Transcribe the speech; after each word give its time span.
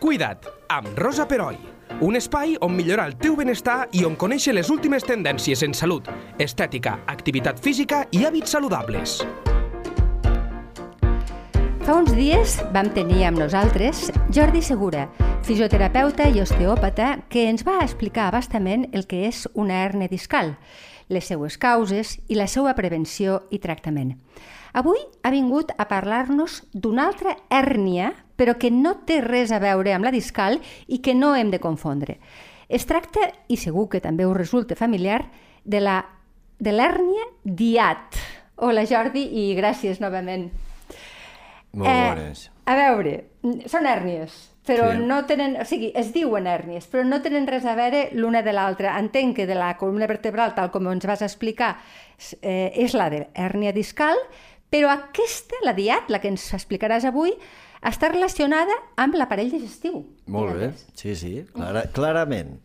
Cuida't, 0.00 0.44
amb 0.68 0.98
Rosa 0.98 1.24
Peroi. 1.24 1.56
Un 2.04 2.18
espai 2.18 2.56
on 2.60 2.74
millorar 2.76 3.06
el 3.08 3.14
teu 3.16 3.32
benestar 3.38 3.86
i 3.96 4.02
on 4.04 4.16
conèixer 4.20 4.52
les 4.52 4.68
últimes 4.68 5.06
tendències 5.08 5.62
en 5.64 5.72
salut, 5.72 6.10
estètica, 6.42 6.98
activitat 7.08 7.62
física 7.64 8.02
i 8.12 8.26
hàbits 8.28 8.52
saludables. 8.52 9.22
Fa 11.86 11.94
uns 11.96 12.12
dies 12.12 12.58
vam 12.74 12.90
tenir 12.92 13.22
amb 13.28 13.40
nosaltres 13.40 14.10
Jordi 14.34 14.60
Segura, 14.60 15.06
fisioterapeuta 15.46 16.28
i 16.28 16.42
osteòpata, 16.44 17.22
que 17.32 17.46
ens 17.48 17.64
va 17.64 17.78
explicar 17.80 18.28
abastament 18.28 18.90
el 18.92 19.08
que 19.08 19.24
és 19.30 19.46
una 19.54 19.80
hernia 19.86 20.12
discal, 20.12 20.58
les 21.08 21.24
seues 21.30 21.56
causes 21.56 22.18
i 22.28 22.36
la 22.36 22.50
seva 22.50 22.74
prevenció 22.76 23.46
i 23.48 23.62
tractament. 23.64 24.16
Avui 24.76 25.00
ha 25.22 25.32
vingut 25.32 25.70
a 25.78 25.88
parlar-nos 25.88 26.64
d'una 26.74 27.06
altra 27.08 27.38
hèrnia, 27.48 28.12
però 28.36 28.56
que 28.58 28.70
no 28.70 28.98
té 29.08 29.20
res 29.24 29.52
a 29.52 29.58
veure 29.58 29.92
amb 29.94 30.04
la 30.04 30.12
discal 30.14 30.60
i 30.86 30.98
que 30.98 31.14
no 31.14 31.34
hem 31.34 31.50
de 31.50 31.60
confondre. 31.60 32.18
Es 32.68 32.86
tracta, 32.86 33.20
i 33.48 33.56
segur 33.56 33.88
que 33.88 34.00
també 34.00 34.26
us 34.26 34.36
resulta 34.36 34.76
familiar, 34.76 35.30
de 35.64 35.80
la 35.80 36.04
de 36.58 36.72
l'hèrnia 36.72 37.24
diat. 37.44 38.16
Hola 38.56 38.86
Jordi 38.88 39.26
i 39.28 39.54
gràcies 39.58 40.00
novament. 40.00 40.50
Molt 41.76 41.88
bones. 41.90 42.46
Eh, 42.46 42.52
a 42.72 42.76
veure, 42.78 43.16
són 43.68 43.86
hèrnies, 43.86 44.36
però 44.66 44.90
Sí. 44.92 44.98
no 45.04 45.24
tenen, 45.26 45.58
o 45.60 45.64
sigui, 45.64 45.92
es 45.94 46.12
diuen 46.14 46.46
hèrnies, 46.46 46.88
però 46.90 47.04
no 47.04 47.20
tenen 47.22 47.46
res 47.46 47.64
a 47.64 47.74
veure 47.74 48.08
l'una 48.12 48.42
de 48.42 48.52
l'altra. 48.52 48.98
Entenc 48.98 49.36
que 49.36 49.46
de 49.46 49.54
la 49.54 49.76
columna 49.76 50.06
vertebral, 50.06 50.54
tal 50.54 50.70
com 50.70 50.88
ens 50.88 51.04
vas 51.06 51.22
explicar, 51.22 51.76
eh, 52.40 52.72
és 52.74 52.94
la 52.94 53.10
de 53.10 53.28
hèrnia 53.34 53.72
discal, 53.72 54.16
però 54.70 54.88
aquesta, 54.90 55.56
la 55.62 55.72
diat, 55.74 56.08
la 56.08 56.18
que 56.20 56.28
ens 56.28 56.52
explicaràs 56.54 57.04
avui, 57.04 57.32
està 57.86 58.10
relacionada 58.12 58.74
amb 59.00 59.16
l'aparell 59.18 59.52
digestiu. 59.52 60.02
Molt 60.32 60.58
bé, 60.58 60.72
sí, 60.98 61.14
sí, 61.18 61.34
clara, 61.54 61.86
clarament. 61.94 62.56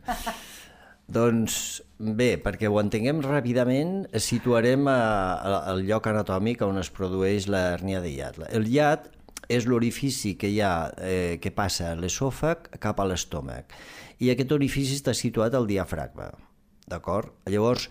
doncs 1.11 1.81
bé, 1.99 2.35
perquè 2.41 2.69
ho 2.71 2.79
entenguem 2.81 3.21
ràpidament, 3.25 4.05
situarem 4.17 4.87
a, 4.89 4.99
a, 5.35 5.57
al 5.73 5.83
lloc 5.87 6.07
anatòmic 6.09 6.63
on 6.65 6.81
es 6.81 6.91
produeix 6.93 7.49
la 7.51 7.67
hernia 7.75 8.01
de 8.03 8.13
llat. 8.15 8.39
El 8.49 8.69
llat 8.71 9.09
és 9.51 9.67
l'orifici 9.67 10.35
que 10.39 10.49
hi 10.49 10.61
ha, 10.63 10.91
eh, 10.97 11.37
que 11.43 11.51
passa 11.51 11.91
l'esòfag 11.99 12.71
cap 12.81 13.01
a 13.01 13.07
l'estómac. 13.09 13.75
I 14.21 14.31
aquest 14.31 14.53
orifici 14.55 14.95
està 14.99 15.13
situat 15.17 15.55
al 15.57 15.67
diafragma, 15.67 16.29
d'acord? 16.87 17.33
Llavors, 17.49 17.89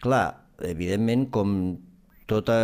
clar, 0.00 0.26
evidentment, 0.68 1.26
com 1.34 1.54
tota, 2.30 2.56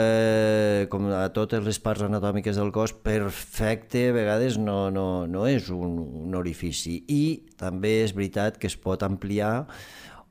com 0.92 1.08
a 1.10 1.26
totes 1.34 1.64
les 1.66 1.78
parts 1.82 2.04
anatòmiques 2.06 2.58
del 2.58 2.70
cos, 2.74 2.94
perfecte 2.94 4.06
a 4.10 4.14
vegades 4.14 4.60
no, 4.62 4.86
no, 4.94 5.26
no 5.26 5.46
és 5.50 5.70
un, 5.74 5.98
un 6.22 6.38
orifici. 6.38 7.00
I 7.10 7.22
també 7.58 7.98
és 8.04 8.14
veritat 8.16 8.60
que 8.62 8.70
es 8.70 8.78
pot 8.78 9.02
ampliar 9.06 9.66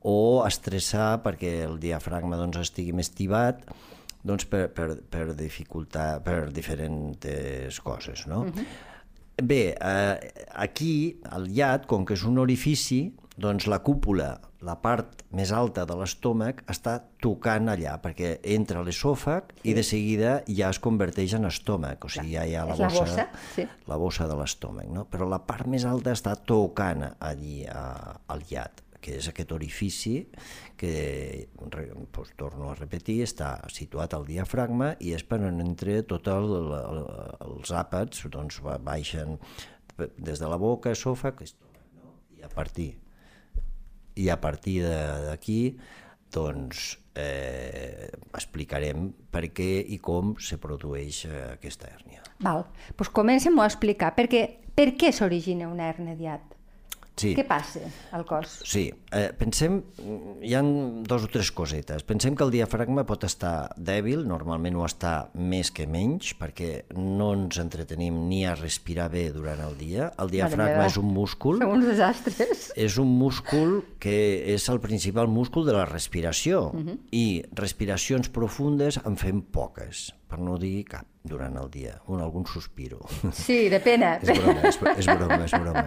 o 0.06 0.46
estressar 0.46 1.18
perquè 1.26 1.58
el 1.66 1.80
diafragma 1.82 2.40
doncs, 2.40 2.62
estigui 2.64 2.96
més 2.96 3.12
tibat 3.12 3.66
doncs, 4.26 4.48
per, 4.50 4.68
per, 4.74 4.90
per 5.12 5.30
dificultar, 5.38 6.22
per 6.26 6.50
diferents 6.54 7.80
coses. 7.86 8.26
No? 8.32 8.46
Bé, 9.36 9.76
eh, 9.76 10.46
aquí, 10.64 11.20
al 11.28 11.50
llat, 11.52 11.86
com 11.92 12.06
que 12.08 12.16
és 12.16 12.24
un 12.26 12.40
orifici, 12.42 13.10
doncs 13.38 13.68
la 13.68 13.82
cúpula, 13.84 14.30
la 14.66 14.78
part 14.82 15.26
més 15.36 15.52
alta 15.52 15.84
de 15.88 15.98
l'estómac, 16.00 16.64
està 16.72 16.96
tocant 17.22 17.68
allà, 17.72 17.98
perquè 18.02 18.38
entra 18.56 18.84
l'esòfag 18.86 19.52
sí. 19.58 19.66
i 19.72 19.76
de 19.76 19.84
seguida 19.84 20.38
ja 20.48 20.72
es 20.72 20.80
converteix 20.84 21.36
en 21.38 21.50
estómac, 21.50 22.08
o 22.08 22.12
sigui, 22.12 22.38
ja 22.38 22.46
hi 22.48 22.56
ha 22.56 22.64
la 22.70 22.78
És 22.78 22.82
la 22.86 22.90
bossa, 22.94 23.04
bossa, 23.04 23.28
sí. 23.58 23.68
la 23.92 24.00
bossa 24.00 24.30
de 24.32 24.40
l'estómac, 24.40 24.88
no? 24.88 25.06
Però 25.12 25.28
la 25.30 25.42
part 25.44 25.68
més 25.68 25.86
alta 25.86 26.16
està 26.16 26.38
tocant 26.40 27.04
allí 27.20 27.66
a, 27.68 28.16
al 28.32 28.48
llat, 28.50 28.82
que 29.06 29.20
és 29.20 29.28
aquest 29.30 29.52
orifici 29.54 30.16
que, 30.80 31.46
doncs, 31.60 32.34
torno 32.40 32.72
a 32.72 32.80
repetir, 32.80 33.20
està 33.28 33.60
situat 33.70 34.16
al 34.18 34.26
diafragma 34.26 34.96
i 35.04 35.14
és 35.14 35.28
per 35.28 35.44
on 35.46 35.62
entra 35.62 36.00
tot 36.10 36.32
el, 36.32 36.50
el, 36.80 37.06
els 37.52 37.76
àpats, 37.76 38.26
doncs 38.34 38.64
ba- 38.66 38.80
baixen 38.82 39.38
des 40.00 40.42
de 40.42 40.48
la 40.50 40.58
boca, 40.58 40.96
esòfag, 40.96 41.46
estómac, 41.46 41.84
no? 42.00 42.16
i 42.40 42.42
a 42.44 42.50
partir 42.50 42.96
i 44.16 44.30
a 44.32 44.40
partir 44.42 44.82
d'aquí 44.86 45.60
doncs 46.36 46.96
eh, 47.16 48.10
explicarem 48.36 49.10
per 49.32 49.48
què 49.56 49.70
i 49.96 50.00
com 50.04 50.36
se 50.42 50.60
produeix 50.62 51.24
eh, 51.30 51.36
aquesta 51.56 51.90
hèrnia. 51.92 52.24
Val, 52.44 52.66
doncs 52.98 53.12
comencem 53.16 53.60
a 53.60 53.68
explicar, 53.70 54.12
perquè, 54.18 54.44
per 54.76 54.92
què 55.00 55.14
s'origina 55.16 55.70
una 55.72 55.88
hernia 55.92 56.18
diat? 56.20 56.55
Sí. 57.16 57.30
Què 57.38 57.46
passa 57.48 57.80
al 58.12 58.26
cos? 58.28 58.58
Sí, 58.68 58.90
eh, 59.16 59.30
pensem, 59.40 59.78
hi 60.44 60.52
han 60.58 61.04
dos 61.08 61.24
o 61.24 61.30
tres 61.32 61.48
cosetes. 61.56 62.04
Pensem 62.04 62.36
que 62.36 62.44
el 62.44 62.52
diafragma 62.52 63.06
pot 63.08 63.24
estar 63.24 63.70
dèbil, 63.78 64.26
normalment 64.28 64.76
ho 64.76 64.84
està 64.84 65.30
més 65.34 65.72
que 65.72 65.86
menys, 65.88 66.34
perquè 66.36 66.84
no 67.00 67.30
ens 67.38 67.60
entretenim 67.64 68.18
ni 68.28 68.42
a 68.46 68.56
respirar 68.60 69.08
bé 69.14 69.30
durant 69.32 69.64
el 69.64 69.78
dia. 69.80 70.10
El 70.20 70.30
diafragma 70.34 70.74
meva. 70.82 70.90
és 70.92 70.98
un 71.00 71.08
múscul, 71.16 71.60
Som 71.64 71.72
uns 71.78 71.88
desastres. 71.88 72.66
és 72.76 72.98
un 73.00 73.08
múscul 73.18 73.78
que 73.98 74.54
és 74.54 74.68
el 74.70 74.82
principal 74.84 75.28
múscul 75.32 75.66
de 75.66 75.74
la 75.78 75.86
respiració 75.86 76.74
i 77.16 77.44
respiracions 77.56 78.28
profundes 78.28 79.00
en 79.06 79.16
fem 79.16 79.40
poques, 79.42 80.10
per 80.30 80.40
no 80.42 80.58
dir 80.62 80.84
cap, 80.90 81.08
durant 81.26 81.56
el 81.62 81.70
dia, 81.74 81.96
un 82.12 82.22
algun 82.22 82.46
sospiro. 82.50 83.02
Sí, 83.36 83.66
de 83.72 83.80
pena. 83.84 84.16
és 84.22 84.40
broma, 84.42 84.60
és, 84.70 84.80
és 85.02 85.10
broma, 85.10 85.40
és 85.46 85.56
broma. 85.56 85.86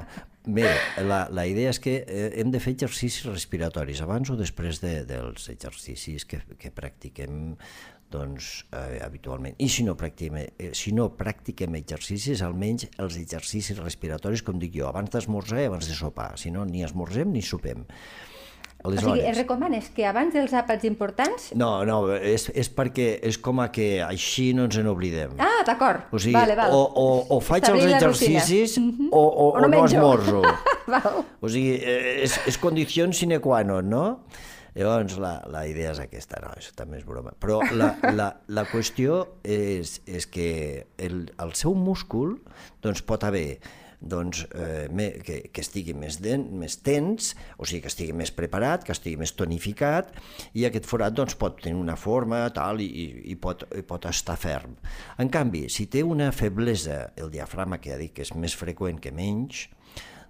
Bé, 0.49 0.71
la, 1.05 1.27
la 1.35 1.45
idea 1.51 1.75
és 1.75 1.81
que 1.83 1.99
eh, 2.01 2.31
hem 2.41 2.51
de 2.55 2.61
fer 2.63 2.73
exercicis 2.77 3.27
respiratoris 3.29 4.01
abans 4.05 4.31
o 4.33 4.39
després 4.39 4.81
de, 4.81 5.03
dels 5.09 5.51
exercicis 5.53 6.25
que, 6.29 6.41
que 6.57 6.73
practiquem 6.73 7.57
doncs, 8.09 8.65
eh, 8.73 9.01
habitualment. 9.05 9.59
I 9.61 9.69
si 9.69 9.85
no, 9.85 9.95
practiquem, 9.99 10.41
eh, 10.41 10.71
si 10.73 10.95
no 10.97 11.11
practiquem 11.17 11.77
exercicis, 11.77 12.43
almenys 12.43 12.89
els 12.97 13.19
exercicis 13.21 13.79
respiratoris, 13.83 14.43
com 14.47 14.59
dic 14.59 14.73
jo, 14.79 14.89
abans 14.89 15.13
d'esmorzar 15.13 15.61
i 15.63 15.69
abans 15.69 15.89
de 15.89 15.97
sopar. 15.97 16.33
Si 16.41 16.53
no, 16.55 16.65
ni 16.65 16.85
esmorzem 16.87 17.33
ni 17.35 17.45
sopem. 17.45 17.85
O 18.87 18.93
sigui, 18.95 19.21
es 19.27 19.37
recomanes 19.37 19.89
que 19.91 20.05
abans 20.07 20.33
dels 20.33 20.53
àpats 20.55 20.85
importants... 20.87 21.49
No, 21.59 21.85
no, 21.85 21.97
és, 22.15 22.45
és 22.55 22.69
perquè 22.71 23.09
és 23.27 23.37
com 23.43 23.59
a 23.61 23.67
que 23.75 23.99
així 24.07 24.53
no 24.55 24.69
ens 24.69 24.79
n'oblidem. 24.85 25.33
Ah, 25.43 25.65
d'acord. 25.67 26.07
O 26.15 26.21
sigui, 26.23 26.37
vale, 26.37 26.55
val. 26.57 26.71
o, 26.73 26.85
o, 26.87 27.07
o 27.37 27.41
faig 27.43 27.67
Establir 27.67 27.89
els 27.89 27.97
exercicis 27.99 28.77
Mhm. 28.79 29.09
o, 29.11 29.19
o, 29.25 29.49
O 29.57 29.61
no 29.61 29.67
o 29.67 29.71
no 29.73 29.85
esmorzo. 29.85 30.43
val. 30.95 31.25
O 31.41 31.49
sigui, 31.51 31.75
eh, 31.83 32.23
és, 32.23 32.39
és 32.47 32.59
condició 32.63 33.11
sine 33.13 33.41
qua 33.43 33.65
non, 33.67 33.91
no? 33.91 34.05
Llavors, 34.79 35.17
la, 35.19 35.41
la 35.51 35.65
idea 35.67 35.91
és 35.91 35.99
aquesta, 35.99 36.39
no, 36.45 36.53
això 36.55 36.71
també 36.79 37.01
és 37.01 37.05
broma. 37.05 37.33
Però 37.41 37.59
la, 37.75 37.97
la, 38.15 38.29
la 38.47 38.65
qüestió 38.71 39.25
és, 39.43 39.97
és 40.07 40.29
que 40.31 40.87
el, 41.03 41.25
el 41.43 41.51
seu 41.59 41.75
múscul 41.75 42.37
doncs, 42.85 43.03
pot 43.03 43.25
haver 43.27 43.59
doncs, 44.01 44.45
eh, 44.55 44.87
me, 44.91 45.09
que, 45.25 45.41
que 45.53 45.63
estigui 45.65 45.95
més, 45.99 46.21
den, 46.23 46.45
més 46.61 46.79
tens, 46.87 47.33
o 47.59 47.67
sigui, 47.67 47.83
que 47.85 47.91
estigui 47.91 48.15
més 48.17 48.33
preparat, 48.35 48.85
que 48.87 48.95
estigui 48.95 49.19
més 49.21 49.35
tonificat, 49.37 50.13
i 50.55 50.67
aquest 50.69 50.87
forat 50.87 51.17
doncs, 51.17 51.37
pot 51.39 51.59
tenir 51.63 51.79
una 51.81 51.97
forma 51.99 52.45
tal, 52.55 52.83
i, 52.85 52.89
i, 53.33 53.37
pot, 53.41 53.67
i 53.75 53.83
pot 53.87 54.07
estar 54.11 54.39
ferm. 54.39 54.77
En 55.19 55.33
canvi, 55.35 55.67
si 55.73 55.89
té 55.91 56.05
una 56.07 56.31
feblesa, 56.33 57.09
el 57.19 57.33
diafragma, 57.35 57.81
que 57.83 57.93
ja 57.93 57.99
dic 58.01 58.15
que 58.19 58.27
és 58.27 58.35
més 58.39 58.55
freqüent 58.59 59.03
que 59.03 59.15
menys, 59.15 59.67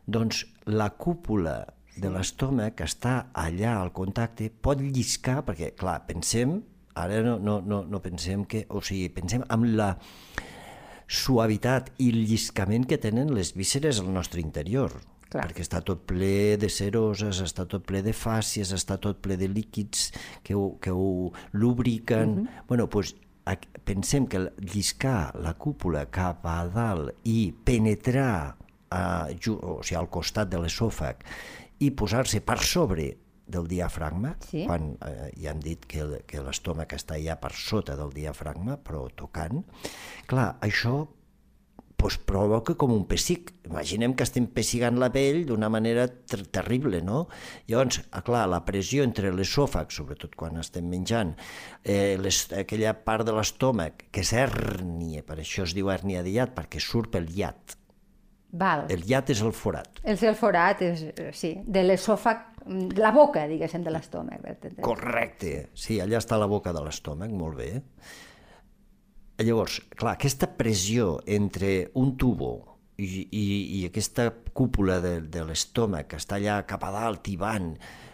doncs 0.08 0.46
la 0.72 0.88
cúpula 0.96 1.60
de 1.98 2.10
l'estómac 2.14 2.78
que 2.78 2.86
està 2.86 3.14
allà 3.36 3.74
al 3.76 3.92
contacte 3.92 4.48
pot 4.48 4.80
lliscar, 4.80 5.42
perquè, 5.44 5.74
clar, 5.76 6.00
pensem, 6.08 6.60
ara 6.98 7.20
no, 7.26 7.36
no, 7.42 7.58
no, 7.60 7.82
no 7.84 8.00
pensem 8.02 8.46
que, 8.48 8.64
o 8.70 8.80
sigui, 8.84 9.10
pensem 9.14 9.44
amb 9.52 9.68
la 9.78 9.92
suavitat 11.08 11.90
i 11.98 12.10
el 12.12 12.24
lliscament 12.28 12.84
que 12.88 12.98
tenen 13.00 13.32
les 13.34 13.54
vísceres 13.56 14.00
al 14.00 14.12
nostre 14.12 14.42
interior. 14.44 14.92
Clar. 15.28 15.44
Perquè 15.44 15.60
està 15.64 15.82
tot 15.84 16.06
ple 16.08 16.56
de 16.60 16.70
seroses, 16.72 17.40
està 17.44 17.66
tot 17.68 17.84
ple 17.84 18.00
de 18.04 18.14
fàcies, 18.16 18.70
està 18.72 18.96
tot 19.00 19.18
ple 19.24 19.36
de 19.36 19.48
líquids 19.48 20.10
que 20.44 20.54
ho, 20.56 20.78
que 20.80 20.92
ho 20.92 21.32
lubriquen. 21.52 22.28
Uh 22.30 22.44
-huh. 22.44 22.64
bueno, 22.68 22.86
doncs, 22.86 23.14
pensem 23.84 24.26
que 24.26 24.52
lliscar 24.60 25.34
la 25.40 25.54
cúpula 25.54 26.06
cap 26.10 26.44
a 26.46 26.66
dalt 26.68 27.14
i 27.24 27.52
penetrar 27.64 28.56
a, 28.90 29.28
ju- 29.40 29.58
o 29.60 29.82
sigui, 29.82 29.98
al 29.98 30.08
costat 30.10 30.48
de 30.48 30.58
l'esòfag 30.58 31.24
i 31.80 31.90
posar-se 31.90 32.40
per 32.40 32.58
sobre 32.58 33.16
del 33.48 33.68
diafragma, 33.68 34.36
Sí. 34.46 34.64
quan 34.66 34.96
eh, 35.06 35.30
ja 35.40 35.52
hem 35.52 35.60
dit 35.64 35.84
que, 35.88 36.22
que 36.28 36.42
l'estómac 36.44 36.92
està 36.96 37.18
ja 37.22 37.38
per 37.40 37.52
sota 37.56 37.96
del 37.96 38.12
diafragma, 38.14 38.78
però 38.84 39.08
tocant, 39.10 39.64
clar, 40.28 40.58
això 40.60 41.08
pues, 41.98 42.14
provoca 42.16 42.76
com 42.78 42.92
un 42.94 43.04
pessic. 43.10 43.50
Imaginem 43.66 44.14
que 44.14 44.22
estem 44.22 44.46
pessigant 44.54 45.00
la 45.02 45.08
pell 45.10 45.42
d'una 45.48 45.66
manera 45.68 46.06
ter 46.06 46.44
terrible, 46.46 47.00
no? 47.02 47.24
Llavors, 47.66 48.04
ah, 48.12 48.22
clar, 48.22 48.44
la 48.48 48.62
pressió 48.64 49.02
entre 49.02 49.32
l'esòfag, 49.34 49.90
sobretot 49.90 50.36
quan 50.38 50.60
estem 50.62 50.86
menjant, 50.88 51.34
eh, 51.82 52.14
les, 52.22 52.44
aquella 52.54 52.94
part 53.02 53.26
de 53.26 53.34
l'estómac, 53.34 54.06
que 54.14 54.22
és 54.22 54.32
hèrnia, 54.32 55.26
per 55.26 55.40
això 55.42 55.66
es 55.66 55.74
diu 55.74 55.90
hèrnia 55.90 56.22
de 56.22 56.36
llat, 56.38 56.54
perquè 56.54 56.78
surt 56.78 57.10
pel 57.10 57.26
llat, 57.34 57.74
Val. 58.50 58.86
El 58.88 59.02
iat 59.04 59.28
és 59.34 59.42
el 59.44 59.52
forat. 59.52 59.98
El 60.08 60.16
el 60.24 60.34
forat 60.34 60.80
és, 60.80 61.02
eh, 61.02 61.30
sí, 61.34 61.58
de 61.66 61.82
l'esòfag, 61.84 62.57
la 62.68 63.12
boca, 63.14 63.46
diguéssim, 63.48 63.84
de 63.84 63.92
l'estómac. 63.92 64.48
Correcte, 64.84 65.68
sí, 65.74 66.00
allà 66.04 66.20
està 66.20 66.38
la 66.40 66.48
boca 66.50 66.72
de 66.76 66.82
l'estómac, 66.84 67.32
molt 67.32 67.58
bé. 67.58 67.70
Llavors, 69.38 69.78
clar, 69.94 70.16
aquesta 70.16 70.48
pressió 70.58 71.20
entre 71.30 71.90
un 72.00 72.16
tubo 72.18 72.52
i, 72.98 73.06
i, 73.30 73.44
i 73.78 73.84
aquesta 73.86 74.32
cúpula 74.52 74.98
de, 75.00 75.20
de 75.30 75.44
l'estómac 75.46 76.10
que 76.10 76.18
està 76.18 76.40
allà 76.40 76.58
cap 76.66 76.82
a 76.84 76.90
dalt, 76.94 77.22
tibant, 77.28 77.70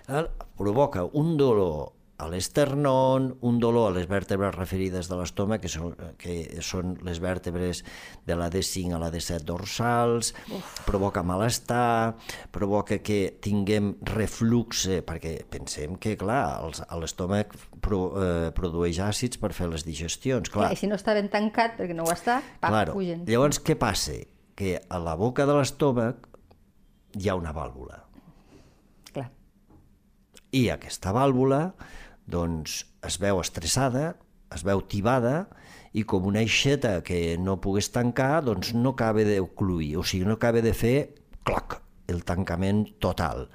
eh, 0.08 0.24
provoca 0.58 1.06
un 1.16 1.38
dolor 1.40 1.94
a 2.16 2.28
l'esternón, 2.31 3.32
un 3.43 3.58
dolor 3.58 3.90
a 3.90 3.94
les 3.96 4.06
vèrtebres 4.06 4.55
referides 4.55 5.08
de 5.11 5.16
l'estómac, 5.19 5.64
que, 5.64 5.70
són, 5.70 5.96
que 6.20 6.62
són 6.62 6.94
les 7.02 7.19
vèrtebres 7.22 7.82
de 8.26 8.37
la 8.38 8.46
D5 8.52 8.94
a 8.94 9.00
la 9.02 9.11
D7 9.11 9.43
dorsals, 9.49 10.31
Uf. 10.55 10.84
provoca 10.87 11.25
malestar, 11.26 12.14
provoca 12.55 13.00
que 13.02 13.34
tinguem 13.43 13.96
refluxe, 14.06 15.00
perquè 15.06 15.40
pensem 15.50 15.96
que, 15.99 16.14
clar, 16.20 16.62
l'estómac 17.02 17.56
pro, 17.82 18.05
eh, 18.22 18.52
produeix 18.55 19.02
àcids 19.02 19.40
per 19.43 19.50
fer 19.56 19.67
les 19.72 19.87
digestions. 19.87 20.52
Clar. 20.55 20.70
I 20.70 20.78
si 20.78 20.90
no 20.90 21.00
està 21.00 21.17
ben 21.19 21.26
tancat, 21.32 21.75
perquè 21.81 21.99
no 21.99 22.06
ho 22.06 22.14
està, 22.14 22.38
pam, 22.60 22.70
claro. 22.70 22.94
pugen. 22.94 23.26
Llavors, 23.26 23.58
què 23.58 23.75
passa? 23.81 24.20
Que 24.55 24.78
a 24.87 25.02
la 25.02 25.17
boca 25.19 25.49
de 25.50 25.58
l'estómac 25.58 26.28
hi 27.19 27.26
ha 27.26 27.34
una 27.34 27.50
vàlvula. 27.56 28.05
Clar. 29.10 29.26
I 30.55 30.69
aquesta 30.70 31.10
vàlvula 31.10 31.64
doncs 32.26 32.82
es 33.04 33.18
veu 33.20 33.40
estressada, 33.42 34.14
es 34.54 34.64
veu 34.66 34.82
tibada 34.88 35.46
i 35.94 36.04
com 36.08 36.26
una 36.26 36.42
aixeta 36.42 36.98
que 37.06 37.36
no 37.38 37.60
pogués 37.62 37.90
tancar, 37.94 38.42
doncs 38.46 38.72
no 38.74 38.94
acaba 38.94 39.24
d'ocluir, 39.26 39.94
o 40.00 40.04
sigui, 40.06 40.26
no 40.26 40.38
acaba 40.38 40.62
de 40.64 40.74
fer 40.74 40.96
cloc, 41.46 41.78
el 42.10 42.24
tancament 42.26 42.86
total. 43.02 43.48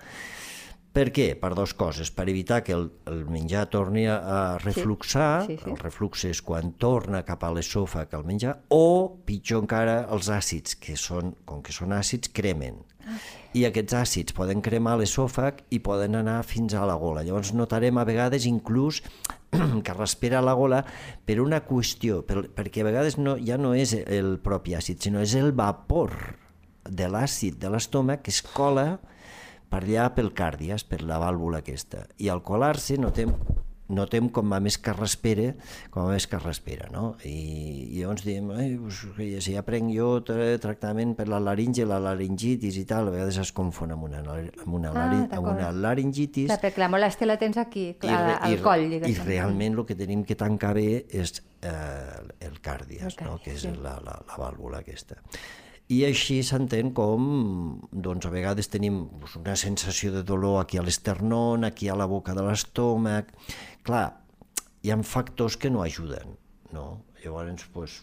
Per 0.89 1.05
què? 1.13 1.27
Per 1.37 1.51
dues 1.53 1.75
coses. 1.77 2.09
Per 2.09 2.25
evitar 2.31 2.63
que 2.65 2.73
el, 2.73 2.87
el 3.11 3.25
menjar 3.29 3.67
torni 3.69 4.07
a 4.09 4.57
refluxar, 4.63 5.45
sí, 5.45 5.55
sí, 5.55 5.63
sí. 5.63 5.69
el 5.69 5.77
reflux 5.77 6.25
és 6.31 6.41
quan 6.45 6.73
torna 6.81 7.21
cap 7.27 7.45
a 7.45 7.51
l'esòfag 7.53 8.15
el 8.17 8.25
menjar, 8.25 8.55
o, 8.73 9.19
pitjor 9.25 9.61
encara, 9.63 9.99
els 10.09 10.31
àcids, 10.33 10.79
que 10.81 10.97
són, 10.97 11.35
com 11.45 11.61
que 11.65 11.75
són 11.75 11.93
àcids, 11.93 12.33
cremen. 12.33 12.81
Ah. 13.05 13.19
I 13.57 13.63
aquests 13.69 13.95
àcids 13.97 14.35
poden 14.37 14.63
cremar 14.65 14.95
l'esòfag 14.97 15.61
i 15.73 15.79
poden 15.85 16.17
anar 16.17 16.39
fins 16.45 16.73
a 16.73 16.87
la 16.89 16.97
gola. 17.01 17.23
Llavors 17.25 17.53
notarem 17.53 17.97
a 17.97 18.05
vegades 18.09 18.49
inclús 18.49 19.03
que 19.85 19.95
respira 19.97 20.41
la 20.41 20.57
gola 20.57 20.81
per 21.25 21.39
una 21.41 21.61
qüestió, 21.65 22.23
per, 22.25 22.47
perquè 22.57 22.81
a 22.81 22.89
vegades 22.89 23.17
no, 23.21 23.37
ja 23.37 23.61
no 23.61 23.75
és 23.77 23.93
el 24.01 24.37
propi 24.41 24.73
àcid, 24.77 25.01
sinó 25.05 25.21
és 25.21 25.37
el 25.37 25.53
vapor 25.53 26.17
de 26.89 27.09
l'àcid 27.09 27.57
de 27.61 27.69
l'estómac 27.69 28.25
que 28.25 28.33
es 28.33 28.41
cola 28.41 28.99
per 29.69 29.85
allà 29.85 30.09
pel 30.15 30.33
càrdies, 30.35 30.85
per 30.87 31.03
la 31.05 31.19
vàlvula 31.21 31.63
aquesta. 31.63 32.05
I 32.17 32.29
al 32.33 32.41
colar-se 32.45 32.97
notem, 32.99 33.31
notem 33.89 34.29
com 34.33 34.53
a 34.53 34.59
més 34.61 34.77
que 34.81 34.93
respira, 34.93 35.51
com 35.93 36.07
a 36.07 36.13
més 36.13 36.25
que 36.29 36.39
respira, 36.41 36.89
no? 36.93 37.11
I, 37.25 37.33
i 37.89 38.01
llavors 38.01 38.25
diem, 38.25 38.49
Ai, 38.53 38.71
pues, 38.81 39.01
si 39.45 39.55
ja 39.55 39.63
prenc 39.65 39.91
jo 39.93 40.09
tractament 40.25 41.15
per 41.17 41.27
la 41.31 41.41
laringe, 41.43 41.85
la 41.89 41.99
laringitis 42.03 42.79
i 42.81 42.85
tal, 42.89 43.09
a 43.09 43.15
vegades 43.15 43.39
es 43.41 43.53
confon 43.55 43.93
amb 43.95 44.09
una, 44.09 44.21
amb 44.25 44.73
una, 44.79 44.93
ah, 44.93 45.07
amb 45.37 45.51
una 45.53 45.71
laringitis. 45.73 46.49
Clar, 46.51 46.59
perquè 46.65 46.85
la 46.85 46.91
molèstia 46.93 47.29
la 47.29 47.39
tens 47.41 47.61
aquí, 47.61 47.91
clar, 48.01 48.19
i, 48.19 48.51
al 48.51 48.65
coll. 48.65 48.89
Diguéssim. 48.89 49.23
I 49.25 49.29
realment 49.29 49.79
el 49.79 49.87
que 49.89 49.97
tenim 49.99 50.25
que 50.25 50.37
tancar 50.39 50.75
bé 50.77 50.89
és 51.09 51.39
eh, 51.61 52.19
el 52.45 52.61
càrdies, 52.65 53.13
okay, 53.13 53.29
no? 53.29 53.39
que 53.43 53.57
és 53.57 53.65
sí. 53.65 53.73
la, 53.81 53.97
la, 54.05 54.19
la 54.25 54.43
vàlvula 54.45 54.83
aquesta. 54.85 55.21
I 55.89 56.03
així 56.05 56.39
s'entén 56.45 56.91
com, 56.93 57.23
doncs 57.89 58.27
a 58.29 58.33
vegades 58.33 58.69
tenim 58.69 59.07
doncs, 59.09 59.39
una 59.39 59.55
sensació 59.57 60.13
de 60.13 60.21
dolor 60.21 60.59
aquí 60.61 60.77
a 60.77 60.85
l'esternón, 60.85 61.65
aquí 61.65 61.89
a 61.89 61.97
la 61.97 62.05
boca 62.09 62.37
de 62.37 62.45
l'estómac... 62.45 63.33
Clar, 63.87 64.05
hi 64.85 64.91
ha 64.93 64.97
factors 65.01 65.55
que 65.57 65.71
no 65.73 65.81
ajuden, 65.81 66.35
no? 66.75 66.89
Llavors, 67.19 67.65
doncs... 67.73 67.95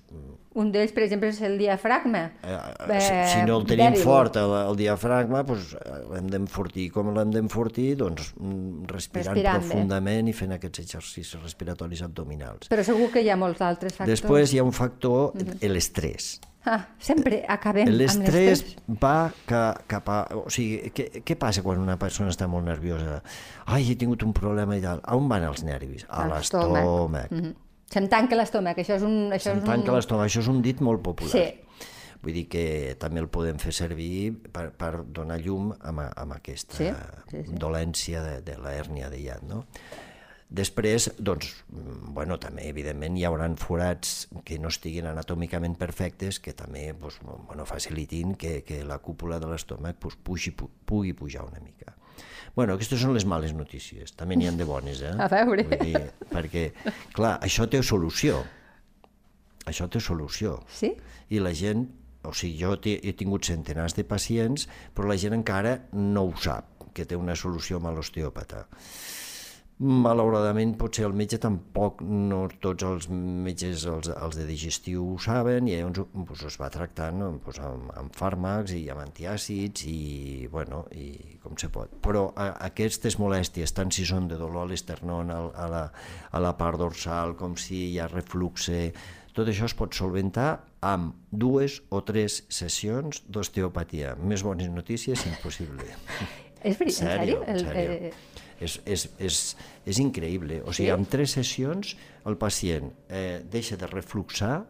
Un 0.60 0.72
d'ells, 0.74 0.90
per 0.92 1.04
exemple, 1.06 1.30
és 1.32 1.38
el 1.46 1.54
diafragma. 1.60 2.22
Eh, 2.44 2.56
eh, 2.56 2.98
si, 3.00 3.14
si 3.32 3.44
no 3.48 3.60
el 3.60 3.68
tenim 3.68 3.94
fort, 4.02 4.36
el, 4.40 4.52
el 4.58 4.76
diafragma, 4.76 5.40
doncs 5.46 5.72
l'hem 6.10 6.28
d'enfortir. 6.32 6.88
Com 6.92 7.12
l'hem 7.16 7.32
d'enfortir? 7.32 7.86
Doncs 8.02 8.34
mm, 8.34 8.90
respirant 8.92 9.38
Respirant 9.38 9.62
profundament 9.62 10.28
bé. 10.28 10.34
i 10.34 10.36
fent 10.36 10.52
aquests 10.58 10.82
exercicis 10.84 11.38
respiratoris 11.40 12.04
abdominals. 12.04 12.68
Però 12.72 12.84
segur 12.84 13.08
que 13.14 13.24
hi 13.24 13.32
ha 13.32 13.38
molts 13.40 13.64
altres 13.64 13.96
factors. 13.96 14.12
Després 14.12 14.52
hi 14.52 14.60
ha 14.60 14.66
un 14.68 14.76
factor, 14.76 15.32
mm 15.32 15.48
-hmm. 15.48 15.72
l'estrès. 15.72 16.34
Ah, 16.66 16.80
sempre 16.98 17.44
acabem 17.48 17.86
l'estrès. 17.94 18.64
va 19.02 19.30
ca, 19.46 19.60
cap 19.86 20.08
a... 20.10 20.16
O 20.34 20.50
sigui, 20.50 20.90
què, 20.90 21.22
què 21.22 21.36
passa 21.38 21.62
quan 21.62 21.78
una 21.78 21.94
persona 22.00 22.32
està 22.34 22.48
molt 22.50 22.66
nerviosa? 22.66 23.20
Ai, 23.70 23.84
he 23.92 23.94
tingut 23.98 24.24
un 24.26 24.34
problema 24.34 24.74
i 24.74 24.82
tal. 24.82 25.02
On 25.14 25.28
van 25.30 25.46
els 25.46 25.62
nervis? 25.66 26.08
A 26.10 26.26
l'estómac. 26.26 27.30
Mm 27.30 27.38
-hmm. 27.38 27.54
Se'm 27.86 28.08
tanca 28.10 28.34
l'estómac, 28.34 28.78
això 28.82 28.96
és 28.98 29.02
un... 29.06 29.30
Això 29.30 29.52
Se'm 29.52 29.62
és 29.62 29.64
tanca 29.64 29.92
un... 29.92 29.96
l'estómac, 29.96 30.26
això 30.26 30.42
és 30.42 30.48
un 30.48 30.60
dit 30.62 30.80
molt 30.80 31.02
popular. 31.06 31.30
Sí. 31.30 31.86
Vull 32.22 32.34
dir 32.34 32.48
que 32.48 32.96
també 32.98 33.20
el 33.20 33.28
podem 33.28 33.58
fer 33.62 33.72
servir 33.72 34.32
per, 34.52 34.72
per 34.74 35.04
donar 35.14 35.38
llum 35.38 35.70
amb, 35.80 36.00
amb 36.16 36.32
aquesta 36.32 36.74
sí? 36.74 36.90
Sí, 37.30 37.44
sí. 37.46 37.54
dolència 37.54 38.22
de, 38.24 38.40
de 38.42 38.56
la 38.58 38.74
hèrnia 38.74 39.10
de 39.12 39.20
llat, 39.22 39.42
no? 39.46 39.64
Després, 40.46 41.08
doncs, 41.18 41.48
bueno, 42.14 42.36
també, 42.38 42.68
evidentment, 42.70 43.16
hi 43.18 43.24
haurà 43.26 43.48
forats 43.58 44.28
que 44.46 44.60
no 44.62 44.70
estiguin 44.70 45.08
anatòmicament 45.10 45.74
perfectes 45.74 46.38
que 46.38 46.54
també 46.54 46.92
doncs, 46.94 47.18
bueno, 47.24 47.66
facilitin 47.66 48.36
que, 48.38 48.60
que 48.62 48.84
la 48.86 49.00
cúpula 49.02 49.40
de 49.42 49.50
l'estómac 49.50 49.98
doncs, 49.98 50.20
pugui, 50.22 50.54
pugui 50.86 51.12
pujar 51.18 51.42
una 51.48 51.58
mica. 51.64 51.96
Bueno, 52.54 52.76
aquestes 52.76 53.02
són 53.02 53.12
les 53.16 53.26
males 53.26 53.52
notícies, 53.58 54.14
també 54.16 54.38
n'hi 54.38 54.46
ha 54.46 54.54
de 54.54 54.64
bones, 54.64 55.02
eh? 55.02 55.16
A 55.26 55.26
veure. 55.32 55.66
Vull 55.66 55.82
dir, 55.82 56.04
perquè, 56.30 56.70
clar, 57.16 57.36
això 57.42 57.66
té 57.66 57.82
solució. 57.82 58.44
Això 59.66 59.90
té 59.90 59.98
solució. 59.98 60.60
Sí? 60.70 60.94
I 61.34 61.42
la 61.42 61.50
gent, 61.58 61.88
o 62.22 62.30
sigui, 62.30 62.62
jo 62.62 62.78
he 62.86 63.12
tingut 63.18 63.50
centenars 63.50 63.98
de 63.98 64.06
pacients, 64.06 64.70
però 64.94 65.10
la 65.10 65.18
gent 65.18 65.34
encara 65.34 65.80
no 65.92 66.28
ho 66.30 66.34
sap, 66.38 66.86
que 66.94 67.04
té 67.04 67.18
una 67.18 67.34
solució 67.34 67.82
amb 67.82 67.96
l'osteòpata. 67.98 68.68
Malauradament, 69.76 70.70
potser 70.80 71.02
el 71.04 71.12
metge 71.12 71.36
tampoc, 71.36 71.98
no 72.00 72.46
tots 72.64 72.84
els 72.88 73.08
metges, 73.12 73.82
els, 73.92 74.08
els 74.08 74.38
de 74.38 74.46
digestiu 74.48 75.02
ho 75.10 75.16
saben, 75.20 75.68
i 75.68 75.74
llavors 75.76 75.98
doncs, 76.14 76.44
es 76.48 76.54
va 76.56 76.70
tractant 76.72 77.20
doncs, 77.20 77.58
amb, 77.60 77.90
amb 78.00 78.16
fàrmacs 78.16 78.72
i 78.72 78.86
amb 78.94 79.02
antiàcids 79.02 79.84
i, 79.90 79.98
bueno, 80.48 80.86
i 80.96 81.10
com 81.42 81.58
se 81.60 81.68
pot. 81.74 81.92
Però 82.06 82.30
a, 82.32 82.46
aquestes 82.70 83.18
molèsties, 83.20 83.74
tant 83.76 83.92
si 83.92 84.06
són 84.08 84.30
de 84.30 84.38
dolor 84.40 84.64
a 84.64 84.70
l'esternón, 84.70 85.34
a, 85.34 85.42
a, 85.52 85.68
la, 85.74 85.84
a 86.32 86.40
la 86.40 86.54
part 86.56 86.80
dorsal, 86.80 87.36
com 87.36 87.58
si 87.60 87.82
hi 87.90 88.00
ha 88.00 88.08
refluxe, 88.08 88.80
tot 89.36 89.52
això 89.52 89.68
es 89.68 89.76
pot 89.76 89.92
solventar 89.92 90.54
amb 90.88 91.12
dues 91.28 91.82
o 91.92 92.00
tres 92.00 92.46
sessions 92.48 93.26
d'osteopatia. 93.28 94.16
Més 94.24 94.40
bones 94.40 94.72
notícies, 94.72 95.28
impossible. 95.28 95.92
És 96.64 96.80
veritat, 96.80 97.04
en 97.04 97.20
sèrio? 97.20 97.44
En 97.44 97.60
sèrio. 97.60 98.00
El, 98.00 98.08
eh 98.08 98.35
és, 98.60 98.78
és, 98.86 99.06
és, 99.18 99.40
és 99.86 100.00
increïble. 100.02 100.62
O 100.64 100.72
sigui, 100.72 100.88
sí? 100.88 100.94
en 100.94 101.06
tres 101.10 101.36
sessions 101.36 101.94
el 102.26 102.38
pacient 102.40 102.90
eh, 103.08 103.42
deixa 103.50 103.78
de 103.80 103.88
refluxar, 103.90 104.64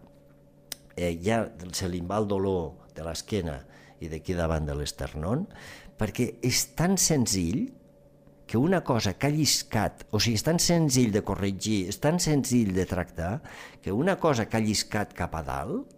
eh, 0.96 1.14
ja 1.22 1.44
se 1.72 1.88
li 1.90 2.02
va 2.02 2.20
el 2.22 2.28
dolor 2.30 2.92
de 2.96 3.06
l'esquena 3.06 3.60
i 4.02 4.10
d'aquí 4.12 4.36
davant 4.36 4.66
de 4.68 4.76
l'esternón, 4.76 5.46
perquè 5.96 6.34
és 6.44 6.66
tan 6.76 6.98
senzill 7.00 7.66
que 8.46 8.58
una 8.58 8.82
cosa 8.86 9.16
que 9.18 9.26
ha 9.26 9.34
lliscat, 9.34 10.04
o 10.14 10.20
sigui, 10.22 10.36
és 10.38 10.44
tan 10.46 10.60
senzill 10.62 11.10
de 11.14 11.22
corregir, 11.26 11.86
és 11.90 11.98
tan 11.98 12.20
senzill 12.22 12.74
de 12.76 12.84
tractar, 12.86 13.40
que 13.82 13.94
una 13.94 14.16
cosa 14.22 14.46
que 14.46 14.58
ha 14.58 14.62
lliscat 14.62 15.16
cap 15.18 15.34
a 15.34 15.42
dalt, 15.46 15.94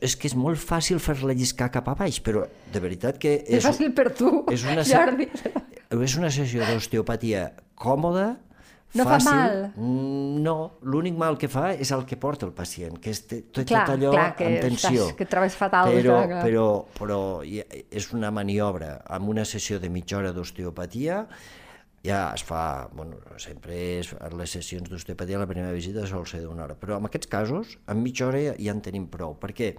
és 0.00 0.16
que 0.16 0.28
és 0.28 0.34
molt 0.36 0.60
fàcil 0.60 1.00
fer-la 1.00 1.36
lliscar 1.36 1.68
cap 1.72 1.88
a 1.92 1.94
baix, 1.96 2.20
però 2.24 2.46
de 2.72 2.80
veritat 2.80 3.20
que... 3.20 3.38
És, 3.44 3.60
és 3.60 3.66
fàcil 3.68 3.92
per 3.96 4.08
tu, 4.16 4.30
és 4.52 4.64
una, 4.64 4.84
Jordi 4.88 5.28
és 5.90 6.16
una 6.18 6.30
sessió 6.30 6.62
d'osteopatia 6.68 7.50
còmoda, 7.80 8.28
no 8.90 9.06
fàcil, 9.06 9.28
fa 9.28 9.34
mal? 9.36 9.56
Mm, 9.76 10.40
no, 10.42 10.54
l'únic 10.82 11.14
mal 11.18 11.38
que 11.38 11.46
fa 11.50 11.70
és 11.78 11.92
el 11.94 12.02
que 12.08 12.18
porta 12.18 12.46
el 12.48 12.52
pacient, 12.54 12.98
que 13.02 13.12
és 13.14 13.22
tot, 13.28 13.62
clar, 13.62 13.84
tot 13.86 13.94
allò 13.94 14.10
clar, 14.14 14.26
que 14.38 14.48
en 14.48 14.58
tensió. 14.64 15.06
Estàs, 15.06 15.16
que 15.18 15.28
trobes 15.30 15.56
fatal. 15.58 15.92
Però, 15.94 16.18
clar, 16.26 16.42
però, 16.42 16.66
però 16.98 17.20
és 17.44 18.10
una 18.16 18.32
maniobra 18.34 18.96
amb 19.06 19.30
una 19.30 19.46
sessió 19.46 19.78
de 19.82 19.90
mitja 19.94 20.18
hora 20.18 20.34
d'osteopatia, 20.34 21.22
ja 22.06 22.20
es 22.34 22.42
fa, 22.46 22.88
bueno, 22.96 23.20
sempre 23.38 23.78
és, 24.00 24.10
les 24.34 24.58
sessions 24.58 24.90
d'osteopatia, 24.90 25.38
la 25.38 25.48
primera 25.50 25.70
visita 25.76 26.06
sol 26.10 26.26
ser 26.26 26.42
d'una 26.42 26.66
hora, 26.66 26.78
però 26.80 26.98
en 26.98 27.06
aquests 27.06 27.30
casos, 27.30 27.78
en 27.86 28.02
mitja 28.02 28.26
hora 28.26 28.42
ja, 28.42 28.58
ja 28.58 28.74
en 28.74 28.82
tenim 28.82 29.06
prou, 29.12 29.36
perquè 29.38 29.74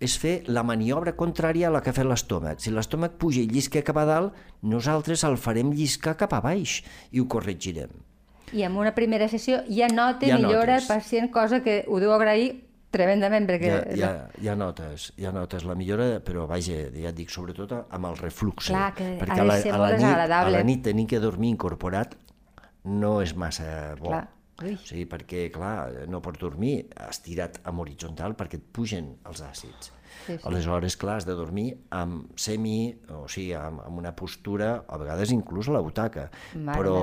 és 0.00 0.16
fer 0.20 0.34
la 0.52 0.62
maniobra 0.66 1.14
contrària 1.16 1.68
a 1.68 1.72
la 1.74 1.80
que 1.82 1.90
ha 1.90 1.96
fet 1.96 2.06
l'estómac. 2.08 2.60
Si 2.60 2.72
l'estómac 2.72 3.16
puja 3.20 3.40
i 3.40 3.48
llisca 3.48 3.82
cap 3.86 3.96
a 4.00 4.04
dalt, 4.08 4.36
nosaltres 4.62 5.24
el 5.24 5.38
farem 5.40 5.72
lliscar 5.72 6.16
cap 6.20 6.36
a 6.36 6.42
baix 6.44 6.82
i 7.12 7.22
ho 7.22 7.28
corregirem. 7.30 7.94
I 8.54 8.62
en 8.62 8.76
una 8.78 8.92
primera 8.94 9.26
sessió 9.28 9.62
ja 9.66 9.88
nota 9.90 10.28
ja 10.28 10.36
millora 10.38 10.76
notes. 10.76 10.90
el 10.90 10.94
pacient, 10.94 11.32
cosa 11.34 11.62
que 11.64 11.80
ho 11.88 11.98
deu 12.02 12.12
agrair 12.14 12.52
tremendament, 12.94 13.48
perquè... 13.48 13.72
Ja, 13.72 13.80
ja, 13.98 14.10
ja, 14.42 14.54
notes, 14.58 15.10
ja 15.18 15.32
notes 15.34 15.66
la 15.66 15.74
millora, 15.78 16.20
però 16.24 16.46
vaja, 16.48 16.86
ja 16.94 17.10
et 17.10 17.18
dic, 17.18 17.32
sobretot 17.34 17.74
amb 17.74 18.12
el 18.12 18.20
reflux. 18.20 18.70
Clar, 18.70 18.92
que 18.96 19.16
perquè 19.20 19.40
ha 19.40 19.42
de 19.42 19.42
a 19.42 19.50
la, 19.50 19.58
ser 19.64 19.74
a 19.74 19.80
la 19.82 19.90
nit. 19.96 20.38
A 20.38 20.54
la 20.54 20.62
nit 20.66 20.84
tenir 20.86 21.08
que 21.10 21.20
dormir 21.22 21.50
incorporat 21.56 22.14
no 22.86 23.18
és 23.24 23.34
massa 23.34 23.96
bo. 23.98 24.12
Clar. 24.12 24.24
Ui. 24.62 24.72
O 24.72 24.80
sigui, 24.86 25.04
perquè, 25.10 25.50
clar, 25.52 26.06
no 26.08 26.22
pots 26.24 26.40
dormir 26.40 26.86
estirat 27.10 27.60
amb 27.68 27.82
horitzontal 27.84 28.32
perquè 28.38 28.56
et 28.56 28.64
pugen 28.72 29.16
els 29.28 29.42
àcids. 29.44 29.92
Sí, 30.26 30.32
sí. 30.32 30.40
Aleshores, 30.48 30.96
clar, 30.96 31.18
has 31.20 31.26
de 31.28 31.34
dormir 31.36 31.66
amb 31.94 32.30
semi, 32.40 32.88
o 33.12 33.26
sigui, 33.30 33.52
amb, 33.54 33.82
amb 33.84 33.98
una 34.00 34.14
postura, 34.16 34.70
a 34.88 34.96
vegades 34.98 35.30
inclús 35.34 35.68
a 35.68 35.74
la 35.76 35.82
butaca, 35.84 36.24
Mare 36.56 36.78
però, 36.80 36.94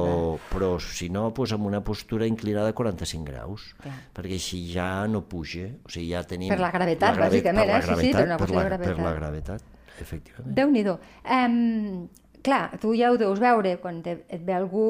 però 0.49 0.71
si 0.81 1.11
no, 1.13 1.27
doncs 1.29 1.53
amb 1.55 1.69
una 1.69 1.83
postura 1.85 2.25
inclinada 2.27 2.73
a 2.73 2.75
45 2.75 3.23
graus, 3.29 3.67
Clar. 3.83 3.93
perquè 4.17 4.33
així 4.41 4.63
ja 4.73 5.05
no 5.07 5.21
puja, 5.29 5.69
o 5.85 5.93
sigui, 5.93 6.09
ja 6.11 6.23
tenim... 6.27 6.49
Per 6.51 6.59
la 6.59 6.71
gravetat, 6.73 7.15
grave- 7.15 7.37
bàsicament, 7.37 7.63
per 7.63 7.69
la 7.69 7.77
eh? 7.77 7.85
Sí, 7.85 8.01
sí, 8.01 8.11
gravetat, 8.17 8.41
per 8.41 8.49
una 8.49 8.65
per, 8.65 8.73
la, 8.73 8.81
de 8.81 8.83
per 8.89 8.97
la 8.97 9.13
gravetat. 9.21 9.63
gravetat, 9.63 10.01
efectivament. 10.07 10.55
Déu-n'hi-do. 10.57 10.97
Um, 11.37 12.07
clar, 12.43 12.63
tu 12.81 12.97
ja 12.97 13.13
ho 13.13 13.21
deus 13.21 13.39
veure 13.39 13.77
quan 13.79 14.01
te, 14.03 14.23
et 14.27 14.41
ve 14.43 14.57
algú 14.57 14.87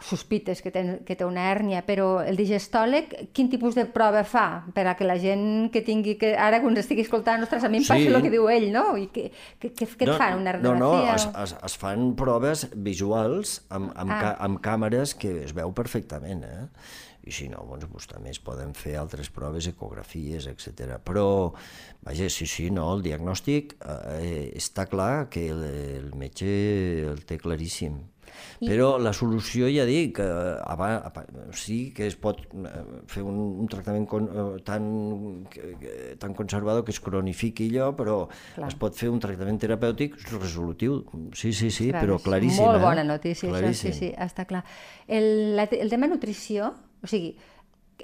sospites 0.00 0.60
que, 0.60 0.70
ten, 0.70 0.98
que 1.08 1.16
té 1.16 1.24
una 1.24 1.46
hèrnia, 1.50 1.80
però 1.86 2.20
el 2.20 2.36
digestòleg 2.36 3.14
quin 3.32 3.48
tipus 3.48 3.74
de 3.78 3.86
prova 3.88 4.24
fa 4.28 4.64
per 4.76 4.86
a 4.90 4.94
que 4.98 5.06
la 5.08 5.16
gent 5.18 5.70
que 5.72 5.80
tingui, 5.80 6.18
que 6.20 6.34
ara 6.36 6.60
que 6.60 6.68
ens 6.68 6.82
estigui 6.82 7.00
escoltant, 7.06 7.42
ostres, 7.46 7.64
a 7.64 7.70
mi 7.72 7.78
em 7.80 7.86
passa 7.86 8.02
Sí. 8.02 8.12
el 8.12 8.20
que 8.22 8.30
diu 8.30 8.48
ell, 8.52 8.68
no? 8.74 8.96
I 9.00 9.06
que, 9.08 9.30
que, 9.58 9.72
que, 9.72 9.86
que 9.86 10.04
et 10.04 10.12
fan? 10.18 10.40
Una 10.42 10.52
no, 10.58 10.74
no, 10.74 10.92
radiografia? 10.92 11.42
es, 11.42 11.52
es, 11.52 11.56
es 11.64 11.76
fan 11.80 12.14
proves 12.14 12.68
visuals 12.74 13.62
amb, 13.70 13.92
amb, 13.96 14.10
Ah. 14.10 14.16
ah. 14.16 14.20
ca, 14.20 14.36
amb 14.44 14.60
càmeres 14.60 15.14
que 15.16 15.42
es 15.44 15.54
veu 15.56 15.72
perfectament, 15.72 16.44
eh? 16.44 16.66
I 17.26 17.32
si 17.34 17.48
no, 17.50 17.64
doncs, 17.66 17.88
doncs 17.90 18.06
també 18.06 18.30
es 18.30 18.38
poden 18.38 18.70
fer 18.78 18.92
altres 19.00 19.30
proves, 19.34 19.66
ecografies, 19.66 20.46
etc. 20.46 21.00
Però, 21.02 21.54
vaja, 22.06 22.28
sí, 22.30 22.46
sí, 22.46 22.68
no, 22.70 22.84
el 22.94 23.02
diagnòstic 23.02 23.74
eh, 23.82 24.52
està 24.54 24.84
clar 24.86 25.26
que 25.28 25.48
el, 25.50 25.64
el 25.64 26.12
metge 26.14 26.46
el 27.10 27.24
té 27.26 27.40
claríssim. 27.42 27.96
I... 28.60 28.68
Però 28.70 28.96
la 28.98 29.12
solució, 29.12 29.66
ja 29.72 29.84
dic, 29.88 30.18
eh, 30.20 30.26
aba- 30.64 31.02
apa- 31.04 31.24
sí 31.52 31.92
que 31.96 32.06
es 32.06 32.16
pot 32.16 32.40
eh, 32.40 32.84
fer 33.06 33.22
un, 33.22 33.36
un 33.62 33.68
tractament 33.68 34.06
con, 34.08 34.28
eh, 34.30 34.62
tan, 34.64 34.86
tan 36.18 36.34
conservador 36.34 36.84
que 36.84 36.90
es 36.94 37.00
cronifiqui 37.00 37.68
allò, 37.70 37.90
però 37.96 38.18
Clar. 38.54 38.68
es 38.68 38.76
pot 38.80 38.96
fer 38.96 39.10
un 39.12 39.20
tractament 39.20 39.58
terapèutic 39.62 40.16
resolutiu. 40.38 41.02
Sí, 41.34 41.52
sí, 41.52 41.70
sí, 41.70 41.90
Clar, 41.90 42.02
però 42.04 42.18
claríssim. 42.22 42.64
Molt 42.64 42.78
eh? 42.80 42.84
bona 42.84 43.04
notícia, 43.04 43.50
això, 43.50 43.72
sí, 43.74 43.92
sí, 43.92 44.12
està 44.16 44.46
clar. 44.48 44.64
El, 45.06 45.56
la, 45.56 45.68
el 45.70 45.90
tema 45.92 46.08
nutrició, 46.10 46.72
o 47.02 47.06
sigui, 47.10 47.36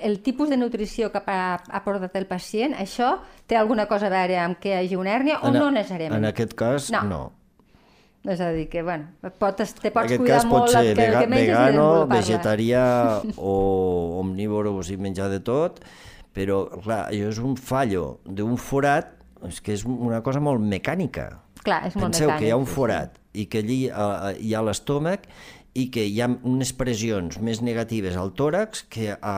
el 0.01 0.21
tipus 0.25 0.49
de 0.49 0.57
nutrició 0.57 1.11
que 1.13 1.21
ha, 1.27 1.57
ha 1.69 1.81
portat 1.85 2.15
el 2.17 2.25
pacient, 2.27 2.73
això 2.81 3.19
té 3.47 3.59
alguna 3.61 3.85
cosa 3.91 4.07
a 4.09 4.13
veure 4.15 4.39
amb 4.41 4.57
que 4.61 4.71
hi 4.73 4.79
hagi 4.87 4.97
una 4.97 5.13
hèrnia 5.17 5.41
o 5.43 5.51
En 5.51 5.59
no 5.61 5.71
necessàriament? 5.71 6.17
En 6.23 6.31
aquest 6.31 6.55
cas, 6.57 6.91
No. 6.95 7.03
no. 7.09 7.23
És 8.23 8.39
a 8.39 8.53
dir, 8.55 8.69
que, 8.71 8.85
bueno, 8.87 9.09
pots, 9.41 9.73
te 9.81 9.91
En 9.91 9.95
pots 9.97 10.07
aquest 10.07 10.21
cuidar 10.23 10.37
cas 10.37 10.45
pot 10.47 10.61
molt 10.61 10.71
ser 10.71 10.83
el 10.85 10.91
que, 10.93 10.99
vega, 11.01 11.23
que 11.25 11.31
menges 11.33 11.57
vegano, 11.57 11.87
vegetarià 12.11 12.85
o 13.51 13.55
omnívor, 14.21 14.69
o 14.71 14.83
sigui, 14.87 15.03
menjar 15.09 15.27
de 15.33 15.41
tot, 15.43 15.81
però, 16.33 16.63
clar, 16.85 17.01
allò 17.09 17.33
és 17.33 17.41
un 17.43 17.57
fallo 17.59 18.21
d'un 18.25 18.55
forat, 18.61 19.11
és 19.49 19.59
que 19.59 19.75
és 19.75 19.83
una 19.89 20.23
cosa 20.23 20.39
molt 20.39 20.63
mecànica. 20.63 21.33
Clar, 21.63 21.83
és 21.89 21.97
molt 21.99 22.13
Penseu 22.13 22.31
mecànic. 22.31 22.39
que 22.39 22.47
hi 22.47 22.55
ha 22.55 22.61
un 22.61 22.71
forat 22.71 23.19
i 23.33 23.49
que 23.51 23.63
allí 23.63 23.81
eh, 23.89 24.33
hi 24.39 24.55
ha 24.55 24.63
l'estómac 24.63 25.27
i 25.73 25.87
que 25.93 26.03
hi 26.05 26.19
ha 26.21 26.29
unes 26.29 26.73
pressions 26.77 27.39
més 27.41 27.63
negatives 27.65 28.17
al 28.21 28.35
tòrax 28.37 28.85
que 28.93 29.15
a, 29.15 29.37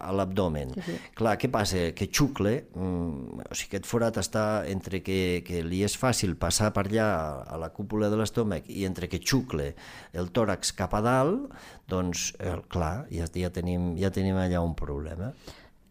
a 0.00 0.12
l'abdomen. 0.16 0.72
Sí, 0.78 0.84
sí. 0.86 0.94
Clar, 1.18 1.34
què 1.40 1.50
passa? 1.52 1.82
Que 1.96 2.08
xucle, 2.08 2.54
mm, 2.72 3.42
o 3.44 3.56
sigui, 3.58 3.68
aquest 3.74 3.88
forat 3.90 4.20
està 4.22 4.44
entre 4.70 5.02
que, 5.04 5.42
que 5.44 5.60
li 5.66 5.82
és 5.84 5.96
fàcil 6.00 6.38
passar 6.40 6.72
per 6.76 6.86
allà 6.88 7.08
a 7.44 7.60
la 7.60 7.68
cúpula 7.74 8.08
de 8.12 8.20
l'estómac 8.20 8.70
i 8.72 8.86
entre 8.88 9.10
que 9.12 9.20
xucle 9.20 9.74
el 10.16 10.32
tòrax 10.32 10.72
cap 10.78 10.96
a 10.96 11.02
dalt, 11.04 11.52
doncs, 11.90 12.30
eh, 12.40 12.56
clar, 12.72 13.04
ja, 13.12 13.28
ja, 13.28 13.52
tenim, 13.52 13.92
ja 14.00 14.12
tenim 14.14 14.40
allà 14.40 14.64
un 14.64 14.72
problema. 14.78 15.34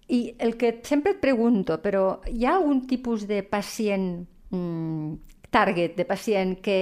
I 0.09 0.33
el 0.41 0.57
que 0.57 0.79
sempre 0.83 1.13
et 1.15 1.21
pregunto, 1.21 1.77
però 1.85 2.23
hi 2.27 2.47
ha 2.47 2.57
algun 2.57 2.87
tipus 2.89 3.27
de 3.29 3.43
pacient, 3.45 4.25
mm, 4.49 5.13
target 5.53 5.93
de 6.01 6.05
pacient 6.09 6.57
que 6.65 6.79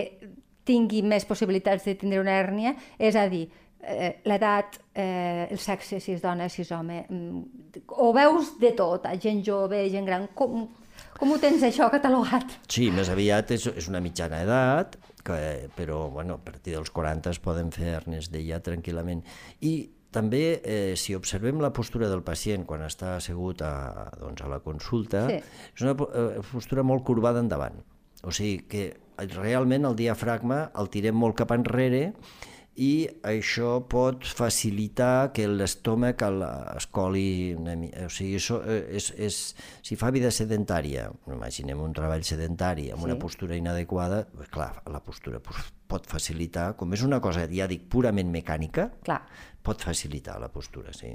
tingui 0.71 1.03
més 1.03 1.27
possibilitats 1.27 1.85
de 1.89 1.97
tindre 1.99 2.23
una 2.23 2.39
hèrnia? 2.39 2.73
És 2.97 3.15
a 3.19 3.27
dir, 3.31 3.45
eh, 3.83 4.13
l'edat, 4.29 4.79
eh, 4.95 5.47
el 5.51 5.59
sexe, 5.59 5.99
si 5.99 6.15
és 6.15 6.21
dona, 6.23 6.47
si 6.49 6.63
és 6.63 6.71
home, 6.71 7.03
mm, 7.09 7.81
o 7.97 8.11
veus 8.15 8.55
de 8.61 8.71
tot, 8.77 9.05
gent 9.21 9.43
jove, 9.45 9.83
gent 9.91 10.07
gran, 10.07 10.27
com, 10.37 10.67
com 11.17 11.31
ho 11.33 11.37
tens 11.41 11.63
això 11.65 11.89
catalogat? 11.91 12.59
Sí, 12.69 12.89
més 12.93 13.09
aviat 13.09 13.51
és, 13.57 13.67
és 13.75 13.87
una 13.91 14.01
mitjana 14.03 14.43
edat, 14.45 14.97
que, 15.23 15.37
però 15.77 16.07
bueno, 16.13 16.39
a 16.39 16.45
partir 16.45 16.73
dels 16.73 16.89
40 16.93 17.29
es 17.35 17.39
poden 17.41 17.71
fer 17.73 17.91
hernes 17.99 18.31
d'ella 18.33 18.57
tranquil·lament. 18.65 19.21
I 19.61 19.73
també, 20.11 20.61
eh, 20.65 20.93
si 20.99 21.13
observem 21.15 21.61
la 21.63 21.69
postura 21.73 22.09
del 22.11 22.23
pacient 22.25 22.65
quan 22.67 22.81
està 22.83 23.15
assegut 23.19 23.61
a, 23.63 24.09
doncs, 24.19 24.41
a 24.43 24.49
la 24.51 24.59
consulta, 24.65 25.27
Sí. 25.29 25.37
és 25.75 25.85
una 25.85 25.93
eh, 25.93 26.41
postura 26.51 26.83
molt 26.83 27.05
corbada 27.07 27.39
endavant. 27.39 27.77
O 28.23 28.31
sigui 28.33 28.65
que 28.69 28.83
realment 29.35 29.85
el 29.85 29.95
diafragma 29.99 30.71
el 30.79 30.89
tirem 30.93 31.15
molt 31.15 31.37
cap 31.37 31.51
enrere 31.55 32.13
i 32.81 33.03
això 33.27 33.81
pot 33.91 34.23
facilitar 34.23 35.33
que 35.35 35.43
l'estómac 35.47 36.21
es 36.77 36.87
coli 36.87 37.53
una 37.53 37.75
mica. 37.75 38.05
O 38.07 38.09
sigui, 38.09 38.37
això 38.39 38.61
eh, 38.63 38.95
és, 38.97 39.09
és, 39.19 39.39
si 39.83 39.97
fa 39.99 40.09
vida 40.15 40.31
sedentària, 40.31 41.09
imaginem 41.27 41.81
un 41.83 41.91
treball 41.93 42.23
sedentari 42.23 42.89
amb 42.91 43.03
una 43.03 43.17
Sí. 43.17 43.19
postura 43.19 43.57
inadequada, 43.59 44.25
pues, 44.31 44.47
clar, 44.49 44.81
la 44.87 45.03
postura 45.03 45.41
pot 45.91 46.07
facilitar, 46.07 46.77
com 46.79 46.93
és 46.93 47.03
una 47.03 47.19
cosa, 47.19 47.43
ja 47.51 47.67
dic, 47.67 47.89
purament 47.91 48.31
mecànica, 48.31 48.89
Clar. 49.03 49.21
pot 49.61 49.83
facilitar 49.83 50.39
la 50.39 50.47
postura, 50.47 50.93
sí. 50.93 51.11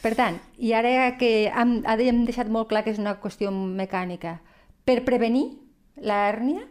Per 0.00 0.14
tant, 0.14 0.38
i 0.58 0.72
ara 0.72 1.16
que 1.18 1.48
hem, 1.48 1.82
hem 1.84 2.24
deixat 2.24 2.48
molt 2.48 2.68
clar 2.68 2.84
que 2.84 2.94
és 2.94 2.98
una 3.02 3.18
qüestió 3.20 3.50
mecànica, 3.50 4.38
per 4.84 5.02
prevenir 5.04 5.58
la 5.96 6.28
hèrnia, 6.30 6.62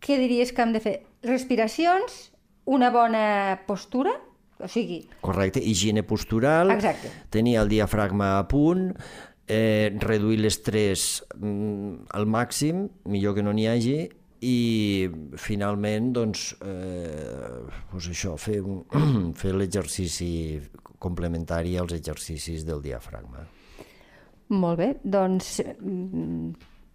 què 0.00 0.18
diries 0.20 0.52
que 0.52 0.64
hem 0.64 0.74
de 0.74 0.82
fer? 0.84 0.96
Respiracions, 1.26 2.18
una 2.68 2.90
bona 2.94 3.60
postura, 3.66 4.12
o 4.58 4.68
sigui, 4.70 5.04
Correcte, 5.22 5.62
higiene 5.62 6.02
postural, 6.02 6.72
Exacte. 6.74 7.10
tenir 7.30 7.56
el 7.60 7.68
diafragma 7.70 8.38
a 8.38 8.46
punt, 8.50 8.92
eh, 9.48 9.94
reduir 10.02 10.38
l'estrès 10.42 11.24
mm, 11.38 12.10
al 12.14 12.26
màxim, 12.26 12.88
millor 13.08 13.36
que 13.36 13.42
no 13.42 13.54
n'hi 13.54 13.68
hagi, 13.70 13.98
i 14.44 15.08
finalment, 15.40 16.12
doncs, 16.14 16.52
eh, 16.62 17.62
doncs 17.90 18.10
això, 18.12 18.36
fer, 18.38 18.60
un, 18.62 18.84
fer 19.40 19.54
l'exercici 19.56 20.60
complementari 20.98 21.76
als 21.78 21.94
exercicis 21.94 22.66
del 22.66 22.82
diafragma. 22.82 23.46
molt 24.48 24.78
bé, 24.78 24.94
doncs 25.04 25.58
mm, 25.60 26.52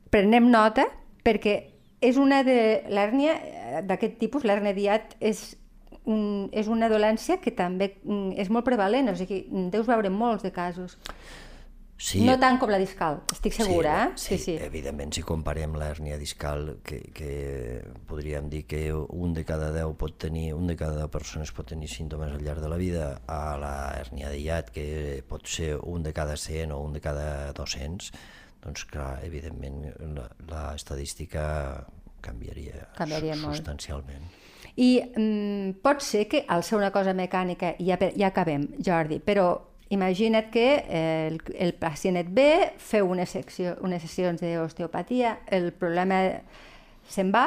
prenem 0.09 0.47
nota 0.49 0.87
perquè 1.23 1.72
és 2.03 2.19
una 2.19 2.43
de 2.43 2.57
l'hèrnia 2.91 3.35
eh, 3.39 3.83
d'aquest 3.87 4.19
tipus, 4.21 4.43
l'hèrnia 4.47 4.75
diat, 4.75 5.15
és, 5.23 5.53
un, 6.03 6.49
és 6.51 6.67
una 6.71 6.89
dolència 6.91 7.39
que 7.41 7.53
també 7.55 7.93
mm, 8.03 8.35
és 8.43 8.51
molt 8.51 8.67
prevalent, 8.67 9.13
o 9.13 9.15
sigui, 9.19 9.45
deus 9.71 9.87
veure 9.87 10.11
molts 10.11 10.43
de 10.43 10.51
casos. 10.55 10.99
Sí, 12.03 12.19
No 12.25 12.33
tant 12.41 12.57
com 12.59 12.71
la 12.73 12.79
discal, 12.81 13.21
estic 13.31 13.53
segura, 13.55 13.93
eh? 14.01 14.17
Sí, 14.19 14.35
sí, 14.41 14.55
evidentment, 14.59 15.13
si 15.15 15.21
comparem 15.23 15.77
l'hèrnia 15.79 16.17
discal, 16.19 16.79
que, 16.83 16.97
que 17.15 17.29
podríem 18.09 18.49
dir 18.51 18.63
que 18.67 18.81
un 18.91 19.31
de 19.37 19.45
cada 19.47 19.69
10 19.71 19.93
pot 20.01 20.17
tenir, 20.19 20.49
un 20.57 20.67
de 20.67 20.75
cada 20.75 20.97
10 20.97 21.13
persones 21.13 21.53
pot 21.55 21.69
tenir 21.69 21.87
símptomes 21.87 22.33
al 22.33 22.43
llarg 22.43 22.59
de 22.65 22.71
la 22.73 22.81
vida, 22.81 23.05
a 23.29 23.55
la 23.61 23.75
hèrnia 24.01 24.33
de 24.33 24.41
hiat, 24.41 24.73
que 24.75 24.87
pot 25.29 25.47
ser 25.47 25.77
un 25.79 26.03
de 26.03 26.11
cada 26.17 26.35
100 26.35 26.75
o 26.75 26.81
un 26.83 26.97
de 26.97 27.03
cada 27.05 27.53
200, 27.55 28.11
doncs 28.63 28.85
clar, 28.89 29.17
evidentment, 29.25 29.83
la, 30.15 30.29
la 30.49 30.63
estadística 30.75 31.43
canviaria, 32.23 32.87
Canviaria 32.97 33.35
molt. 33.35 33.57
substancialment. 33.57 34.31
I 34.79 34.89
mm, 35.03 35.75
pot 35.83 36.01
ser 36.01 36.25
que 36.31 36.45
al 36.49 36.63
ser 36.65 36.79
una 36.79 36.89
cosa 36.95 37.13
mecànica, 37.13 37.75
i 37.77 37.91
ja, 37.91 37.99
ja 37.99 38.31
acabem, 38.31 38.69
Jordi, 38.81 39.19
però 39.21 39.51
imagina't 39.93 40.49
que 40.49 40.67
eh, 40.87 41.27
el, 41.27 41.37
el 41.59 41.75
pacient 41.77 42.17
et 42.17 42.31
ve, 42.33 42.49
feu 42.81 43.11
unes, 43.11 43.35
secció, 43.35 43.75
unes 43.85 44.01
sessions 44.01 44.41
d'osteopatia, 44.41 45.37
el 45.53 45.71
problema 45.77 46.23
se'n 47.11 47.29
va, 47.35 47.45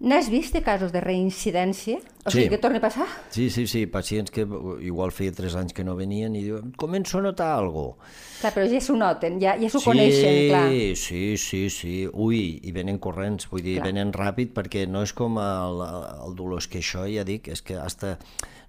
n'has 0.00 0.28
vist 0.28 0.52
de 0.52 0.60
casos 0.62 0.92
de 0.92 1.00
reincidència? 1.00 1.98
O 2.26 2.30
Sí. 2.30 2.38
sigui, 2.38 2.48
que 2.50 2.58
torni 2.58 2.78
a 2.78 2.80
passar? 2.80 3.06
Sí, 3.30 3.50
sí, 3.50 3.66
sí, 3.66 3.86
pacients 3.86 4.30
que 4.30 4.42
igual 4.80 5.12
feia 5.12 5.32
3 5.32 5.54
anys 5.56 5.72
que 5.72 5.84
no 5.84 5.94
venien 5.96 6.34
i 6.36 6.42
diuen, 6.42 6.72
començo 6.76 7.18
a 7.18 7.22
notar 7.22 7.58
alguna 7.58 7.94
cosa. 7.94 8.12
Clar, 8.40 8.52
però 8.54 8.66
ja 8.70 8.80
s'ho 8.80 8.96
noten, 8.96 9.38
ja, 9.40 9.54
ja 9.60 9.68
s'ho 9.70 9.80
coneixen, 9.84 10.48
clar. 10.48 10.70
Sí, 10.96 11.36
sí, 11.36 11.68
sí. 11.70 12.08
Ui, 12.12 12.60
i 12.62 12.72
venen 12.72 12.98
corrents, 12.98 13.48
vull 13.50 13.62
dir, 13.62 13.76
Clar. 13.80 13.86
venen 13.92 14.12
ràpid 14.12 14.52
perquè 14.56 14.86
no 14.88 15.02
és 15.02 15.12
com 15.12 15.38
el, 15.38 15.80
el 16.26 16.34
dolor, 16.36 16.58
és 16.58 16.68
que 16.68 16.78
això 16.80 17.06
ja 17.08 17.24
dic, 17.24 17.48
és 17.48 17.62
que 17.62 17.76
hasta 17.76 18.18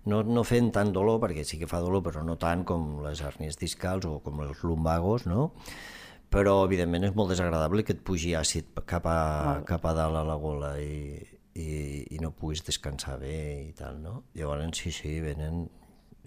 no, 0.05 0.21
no 0.23 0.43
fent 0.43 0.71
tant 0.71 0.91
dolor, 0.93 1.19
perquè 1.19 1.43
sí 1.43 1.57
que 1.57 1.67
fa 1.67 1.79
dolor, 1.81 2.03
però 2.03 2.23
no 2.23 2.35
tant 2.37 2.63
com 2.63 3.01
les 3.03 3.21
hèrnies 3.21 3.57
discals 3.57 4.05
o 4.05 4.19
com 4.19 4.39
els 4.41 4.61
lumbagos, 4.63 5.25
no? 5.25 5.51
Però 6.35 6.57
evidentment 6.65 7.07
és 7.07 7.15
molt 7.15 7.31
desagradable 7.31 7.85
que 7.87 7.95
et 7.95 8.03
pugi 8.05 8.33
àcid 8.35 8.73
cap 8.89 9.07
a, 9.07 9.61
cap 9.67 9.85
a 9.87 9.93
dalt 9.95 10.19
a 10.19 10.23
la 10.27 10.35
gola 10.41 10.73
i, 10.83 11.15
i, 11.55 11.67
i 12.11 12.19
no 12.19 12.33
puguis 12.35 12.63
descansar 12.67 13.17
bé 13.21 13.37
i 13.69 13.73
tal, 13.77 14.01
no? 14.03 14.25
Llavors, 14.35 14.75
sí, 14.81 14.91
sí, 14.91 15.15
venen 15.23 15.65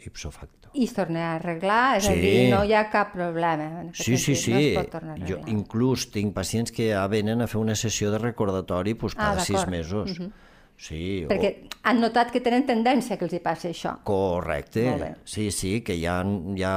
ipso 0.07 0.31
facto. 0.31 0.71
I 0.79 0.85
es 0.85 0.93
torna 0.95 1.23
a 1.27 1.37
arreglar, 1.38 1.99
és 1.99 2.05
sí. 2.07 2.12
a 2.12 2.17
dir, 2.21 2.35
no 2.53 2.61
hi 2.65 2.75
ha 2.77 2.85
cap 2.93 3.12
problema. 3.15 3.69
Sí, 3.97 4.17
sí, 4.21 4.35
sí. 4.37 4.53
No 4.53 4.61
es 4.61 4.77
pot 4.79 4.91
tornar 4.99 5.17
a 5.17 5.21
jo 5.23 5.38
arreglar. 5.38 5.55
inclús 5.55 6.09
tinc 6.15 6.35
pacients 6.37 6.73
que 6.73 6.91
ja 6.93 7.07
venen 7.11 7.43
a 7.43 7.49
fer 7.50 7.59
una 7.61 7.75
sessió 7.77 8.12
de 8.15 8.21
recordatori 8.23 8.95
pues, 8.95 9.17
Ah, 9.17 9.33
cada 9.33 9.45
sis 9.47 9.57
d'acord. 9.57 9.71
mesos. 9.75 10.19
Sí, 10.78 11.25
o- 11.25 11.28
Perquè 11.28 11.66
han 11.90 11.99
notat 12.00 12.30
que 12.30 12.38
tenen 12.40 12.62
tendència 12.64 13.16
que 13.18 13.25
els 13.26 13.32
hi 13.35 13.40
passi 13.42 13.68
això. 13.73 13.97
Correcte, 14.06 14.85
sí, 15.25 15.50
sí, 15.50 15.80
que 15.82 15.97
ja, 16.00 16.20
ja, 16.56 16.73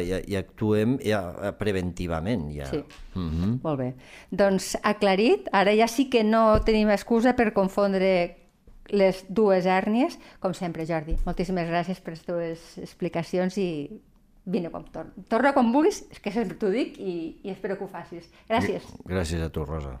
eh, 0.00 0.06
ja, 0.08 0.20
ja 0.26 0.38
actuem 0.40 0.94
ja, 1.04 1.20
eh, 1.42 1.52
preventivament. 1.60 2.46
Ja. 2.56 2.66
Sí. 2.70 2.82
Mhm. 3.14 3.58
Molt 3.62 3.78
bé. 3.78 3.90
Doncs 4.30 4.78
aclarit, 4.82 5.50
ara 5.52 5.74
ja 5.76 5.86
sí 5.86 6.08
que 6.08 6.24
no 6.24 6.62
tenim 6.64 6.88
excusa 6.90 7.34
per 7.36 7.52
confondre 7.52 8.38
les 8.88 9.24
dues 9.28 9.66
hèrnies. 9.66 10.18
Com 10.40 10.54
sempre, 10.54 10.86
Jordi, 10.88 11.18
moltíssimes 11.26 11.68
gràcies 11.68 12.00
per 12.00 12.14
les 12.16 12.24
teves 12.24 12.78
explicacions 12.78 13.58
i 13.58 14.00
vine 14.44 14.70
com 14.72 14.82
torna. 14.90 15.12
Torna 15.28 15.52
com 15.54 15.70
vulguis, 15.72 16.00
és 16.10 16.18
que 16.18 16.32
sempre 16.32 16.56
t'ho 16.58 16.70
dic 16.72 16.96
i, 16.98 17.36
i 17.44 17.50
espero 17.52 17.76
que 17.76 17.84
ho 17.84 17.88
facis. 17.88 18.30
Gràcies. 18.48 18.82
Gràcies 19.06 19.42
a 19.44 19.50
tu, 19.52 19.64
Rosa. 19.68 20.00